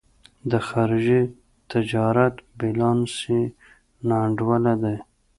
د 0.51 0.53
خارجي 0.67 1.21
تجارت 1.71 2.35
بیلانس 2.59 3.13
یې 3.29 3.41
نا 4.07 4.15
انډوله 4.25 4.73
دی. 4.83 4.97